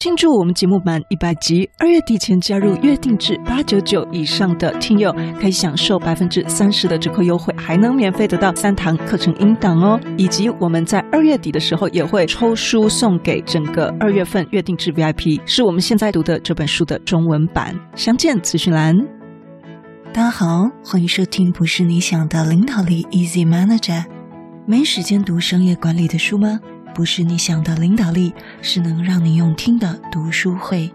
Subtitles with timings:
[0.00, 9.98] 庆祝我们节目满一百集，二月底前加入月定制八九九以上的听友，可以享受百分之三十的折扣优惠，还能免费得到三堂课程音档哦。
[10.16, 17.74] 以及我们在二月底的时候也会抽书送给整个二月份月定制 VIP，是我们现在读的这本书的中文版。
[17.96, 18.94] 相见资讯栏。
[20.12, 24.04] 大家好，欢迎收听不是你想的领导力 Easy Manager。
[24.64, 26.60] 没时间读商业管理的书吗？
[26.98, 30.90] 不是你想的领导力，是能让你用听的读书会。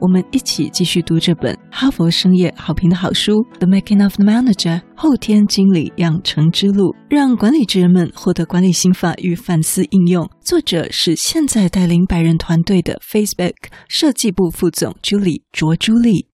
[0.00, 10.30] 我们一起继续读这本哈佛商业好评的好书《The Making of the Manager》后天经理养成之路，让管理职人们获得管理心法与反思应用。
[10.40, 13.52] 作者是现在带领百人团队的 Facebook
[13.86, 16.30] 设计部副总 Julie 卓朱莉。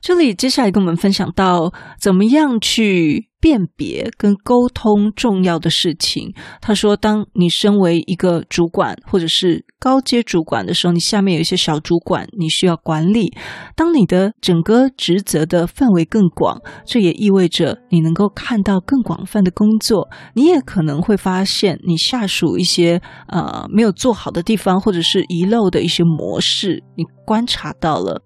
[0.00, 6.32] 这里接下来跟我们分享到怎么样去辨别跟沟通重要的事情。
[6.60, 13.34] 他说，当你身为一个主管或者是高阶主管的时候，你下面有一些小主管，你需要管理。
[13.74, 20.08] 当你的整个职责的范围更广，这也意味着你能够看到更广泛的工作。
[20.34, 28.22] 你也可能会发现你下属一些呃没有做好的地方，或者是遗漏的一些模式，你观察到了。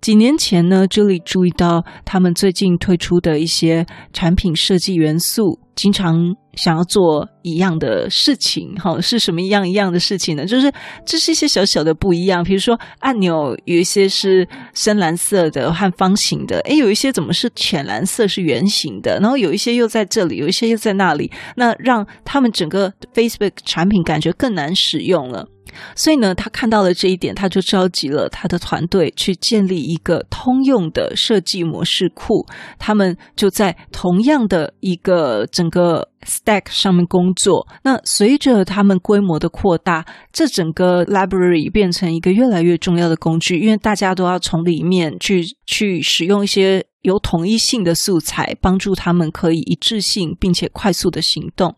[0.00, 8.72] 几年前呢，Julie 注意到他们最近推出的一些产品设计元素，经常想要做一样的事情。
[8.76, 10.46] 哈，是什么一样一样的事情呢？
[10.46, 10.72] 就是
[11.04, 12.44] 这是一些小小的不一样。
[12.44, 19.18] 比如说按钮有一些是深蓝色的和方形的，诶，有一些怎么是浅蓝色是圆形的？
[19.18, 25.48] 然后有一些又在这里，有一些又在那里，那让他们整个 Facebook 产品感觉更难使用了。
[25.94, 32.46] 所以呢，他看到了这一点，他就召集了他的团队去建立一个通用的设计模式库。
[32.78, 37.66] 他们就在同样的一个整个 stack 上面工作。
[37.82, 51.74] 那随着他们规模的扩大，这整个 library 变成一个越来越重要的工具，因为大家都要从里面去去使用一些有统一性的素材，帮助他们可以一致性并且快速的行动。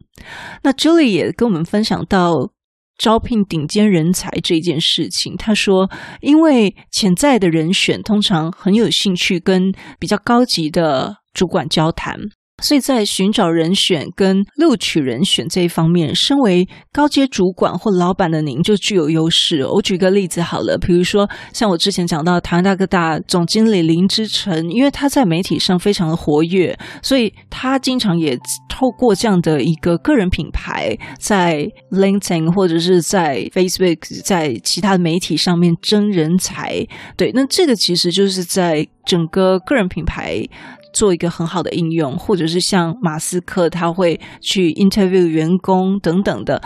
[0.63, 2.51] 那 Julie 也跟我们分享到。
[2.99, 5.89] 招聘顶尖人才这件事情，他说，
[6.21, 12.19] 因为潜在的人选通常很有兴趣跟比较高级的主管交谈。
[12.63, 19.65] 所以在寻找人选跟录取人选这一方面，身为高阶主管或老板的您就具有优势。
[19.65, 28.37] 我举个例子好了，比如说像我之前讲到台湾大哥大总经理林之晨，因为他在媒体上非常的活跃，所以他经常也
[28.69, 36.85] 透过这样的一个个人品牌，在 LinkedIn 或者是在 Facebook，在其他的媒体上面争人才。
[37.17, 40.45] 对，那这个其实就是在整个个人品牌。
[40.93, 46.63] 做一个很好的应用，或者是像马斯克，他会去 interview 员工等等的。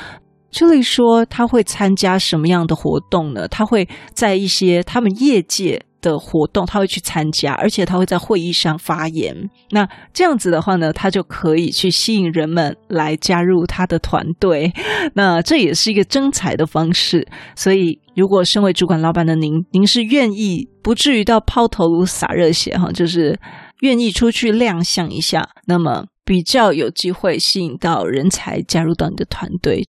[0.51, 3.49] 这里说，他会参加什么样的活动呢？
[3.49, 9.35] 他会在一些他们业界的活动，他会去参加，而且他会在会议上发言。
[9.71, 14.71] 那这样子的话呢，他就可以去吸引人们来加入他的团队。
[15.15, 17.27] 那这也是一个征才的方式。
[17.57, 23.41] 所以，如果身为主管老板的您，您是愿意不至于到抛头颅洒热血哈，就是。
[23.83, 29.85] 愿意出去亮相一下，那么比较有机会吸引到人才加入到你的团队。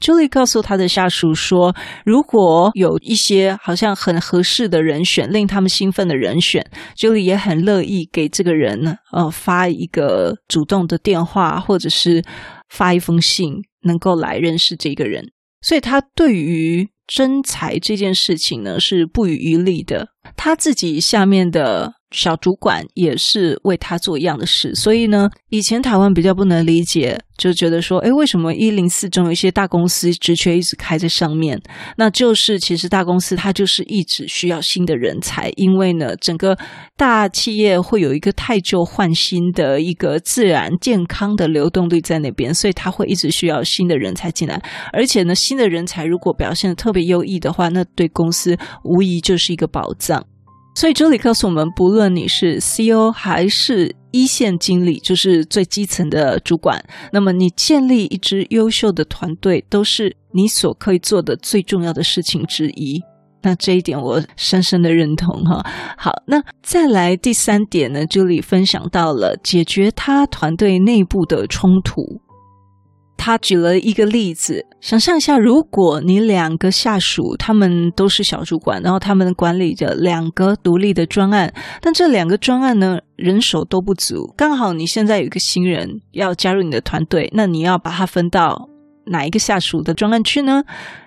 [0.00, 1.74] Julie 告诉他的下属说
[2.04, 12.22] ：“如果有一些好像很合适的人选，令他们兴奋的人选，Julie 也很乐意给这个人呢，呃，发一个主动的电话，或者是
[12.68, 15.30] 发一封信，能够来认识这个人。
[15.62, 20.08] 所以他对于征才这件事情呢，是不遗余力的。
[20.36, 31.60] 他自己下面的。”小主管也是为他做一样的事，所以呢，以前台湾比较不能理解，就觉得说，诶，为什么一零四中有一些大公司职缺一直开在上面？
[31.96, 36.56] 那就是其实大公司它就是一直需要新的人才，因为呢，整个
[36.96, 44.62] 大企业会有一个汰旧换新的一个自然健康的流动率在那边，所以它会一直需要新的人才进来，
[44.92, 50.13] 而且呢，新的人才如果表现的特别优异的话，那对公司无疑就是一个宝藏。
[50.74, 63.00] 所以这里告诉我们，不论你是 CEO 还是一线经理，就是最基层的主管，那么你建立一支优秀的团队，都是你所可以做的最重要的事情之一。
[63.42, 65.64] 那这一点我深深的认同哈。
[65.96, 72.20] 好，那再来第三点呢，这里分享到了解决他团队内部的冲突。
[73.24, 81.50] 他举了一个例子，想象一下，如果你两个下属，他们都是小主管，然后他们管理着两个独立的专案，
[81.80, 88.68] 但这两个专案呢，人手都不足，刚好你现在有一个新人要加入你的团队，那你要把它分到
[89.06, 90.62] 哪一个下属的专案去呢？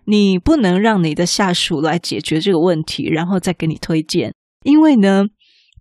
[0.06, 4.34] 你不能让你的下属来解决这个问题，然后再给你推荐，
[4.64, 5.26] 因为呢，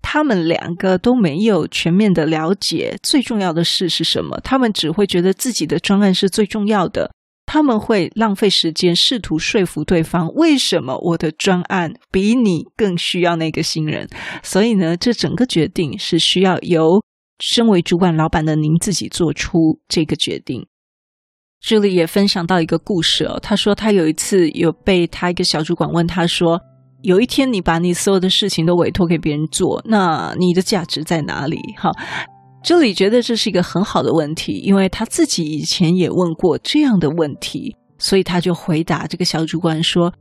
[0.08, 7.11] 他们两个都没有全面的了解最重要的事是什么，他们只会觉得自己的专案是最重要的。
[7.44, 14.08] 他们会浪费时间试图说服对方，为什么我的专案比你更需要那个新人？
[14.44, 17.02] 所以呢，这整个决定是需要由
[17.41, 20.69] 身为主管老板的您自己做出这个决定。
[21.61, 26.61] 这里也分享到一个故事哦，他说他有一次有被他一个小主管问他说，
[27.03, 31.59] 有一天你把你所有的事情都委托给别人做，那你的价值在哪里？
[31.77, 31.91] 哈。
[32.65, 40.13] 这里觉得这是一个很好的问题，因为他自己以前也问过这样的问题，所以他就回答这个小主管说：“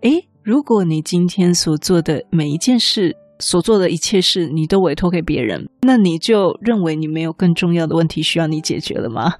[0.00, 9.34] 诶，如果你今天所做的每一件事，所做的一切事，你都委托给别人，那你就认为你没有更重要的问题需要你解决了吗？”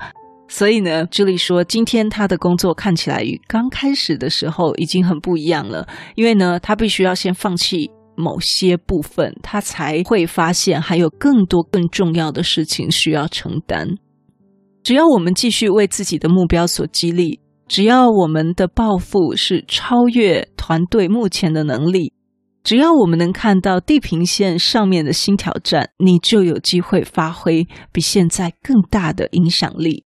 [0.54, 7.90] 所以呢，朱莉说今天他的工作看起来与刚开始的时候已经很不一样了，因为呢，他必须要先放弃。
[8.16, 13.88] 某些部分，他才会发现还有更多更重要的事情需要承担。
[14.84, 22.12] 只要我们继续为自己的目标所激励，只要我们的抱负是超越团队目前的能力，
[22.62, 30.03] 只要我们能看到地平线上面的新挑战，你就有机会发挥比现在更大的影响力。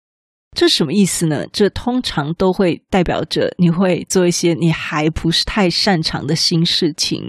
[0.57, 1.45] 这什么意思呢？
[1.53, 7.21] 这通常都会代表着你会做一些你还不是太擅长的新事情，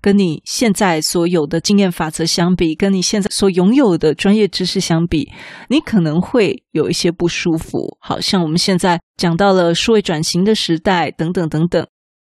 [0.00, 5.28] 跟你现在所有的经验法则相比，跟你现在所拥有的专业知识相比，
[5.68, 7.98] 你可能会有一些不舒服。
[8.00, 11.84] 好像我们现在讲到了数位转型的时代，等等等等，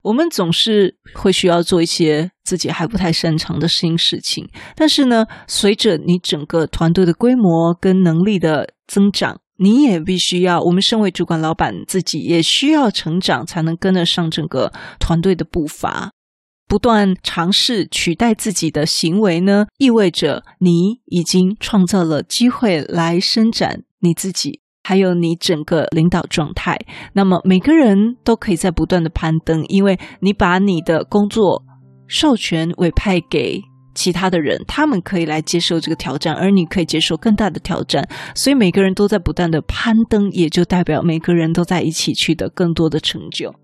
[0.03, 4.47] 我们总是会需要做一些自己还不太擅长的新事情。
[4.75, 16.11] 但是呢，随着你整个团队的规模跟能力的增长，你也必须要，我们身为主管老板，自己也需要成长，才能跟得上整个团队的步伐。
[16.67, 26.77] 不断尝试取代自己的行为呢，意味着你已经创造了机会来伸展你自己，还有你整个领导状态。
[27.13, 31.63] 那么每个人都可以在不断的攀登，因为你把你的工作
[32.07, 33.61] 授权委派给。
[33.95, 38.07] 其他的人，他们可以来接受这个挑战，而你可以接受更大的挑战。
[38.35, 43.55] 所以每个人都在不断的攀登，也就代表每个人都在一起取得更多的成就。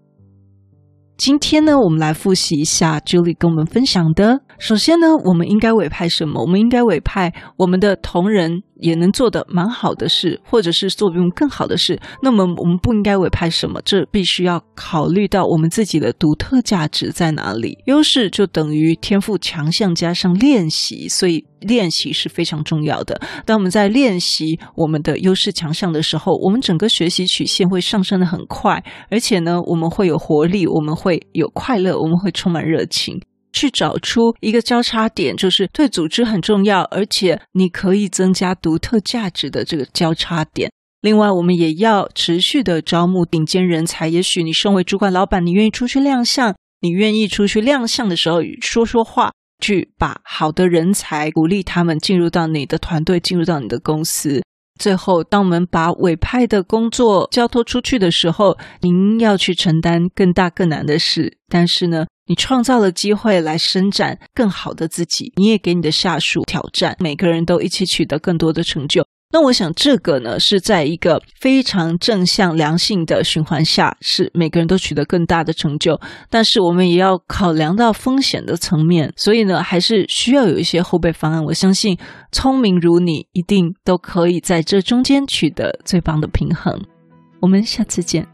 [1.18, 4.42] 今天呢，我们来复习一下 Julie 跟我们分享的。
[4.62, 6.40] 首先呢，我们应该委派什么？
[6.40, 8.62] 我们应该委派我们的同仁。
[8.81, 13.80] 也能做得蛮好的事，或者是做比我们更好的事，那么我们不应该委派什么？
[13.86, 17.78] 这必须要考虑到我们自己的独特价值在哪里。
[17.86, 23.22] 优势就等于天赋强项加上练习，所以练习是非常重要的。
[23.46, 33.22] 当我们在练习我们的优势强项的时候，我们整个学习曲线会上升的很快，而且呢，我们会有活力，我们会有快乐，我们会充满热情。
[33.53, 40.71] 去找出一个交叉点，就是对组织很重要，而且你可以增加独特价值的这个交叉点。
[41.01, 44.07] 另外，我们也要持续的招募顶尖人才。
[44.07, 54.44] 也许你身为主管老板，你愿意出去亮相，你愿意出去亮相的时候说说话，去把好的人才鼓励他们进入到你的团队，进入到你的公司。
[54.79, 69.06] 最后，当我们把委派的工作交托出去的时候，您要去承担更大更难的事，但是呢，你创造了机会来伸展更好的自己，你也给你的下属挑战，每个人都一起取得更多的成就。
[69.31, 76.00] 那我想这个呢，是在一个非常正向良性的循环下，是每个人都取得更大的成就。
[76.30, 81.44] 但是我们也要考量到风险的层面，所以呢，还是需要有一些后备方案。
[81.45, 81.97] 我相信
[82.31, 86.81] 聪明如你，一定都可以在这中间取得最棒的平衡。
[87.40, 88.28] 我们下次见。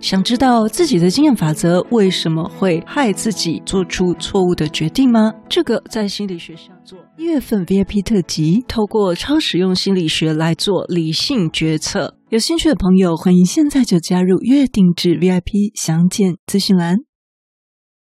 [0.00, 5.32] 想知道自己的经验法则为什么会害自己做出错误的决定吗？
[5.48, 12.14] 这个在心理学上做一月份 VIP 特辑，透过超实用心理学来做理性决策。
[12.30, 17.07] 有兴趣的朋友，欢迎现在就加入月定制 VIP，详见资讯栏。